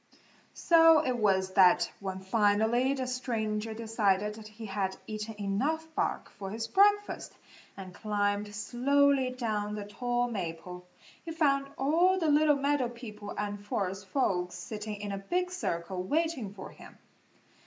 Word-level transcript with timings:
So 0.55 1.05
it 1.05 1.15
was 1.15 1.53
that 1.53 1.91
when 1.99 2.21
finally 2.21 2.95
the 2.95 3.05
stranger 3.05 3.75
decided 3.75 4.33
that 4.33 4.47
he 4.47 4.65
had 4.65 4.97
eaten 5.05 5.35
enough 5.39 5.85
bark 5.93 6.27
for 6.31 6.49
his 6.49 6.67
breakfast, 6.67 7.33
and 7.77 7.93
climbed 7.93 8.55
slowly 8.55 9.29
down 9.29 9.75
the 9.75 9.85
tall 9.85 10.27
maple, 10.27 10.87
he 11.23 11.31
found 11.31 11.67
all 11.77 12.17
the 12.17 12.31
little 12.31 12.55
meadow 12.55 12.89
people 12.89 13.35
and 13.37 13.63
forest 13.63 14.07
folks 14.07 14.55
sitting 14.55 14.95
in 14.99 15.11
a 15.11 15.19
big 15.19 15.51
circle 15.51 16.01
waiting 16.01 16.51
for 16.51 16.71
him. 16.71 16.97